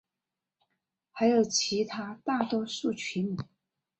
[1.11, 3.37] 还有其他大多数曲目。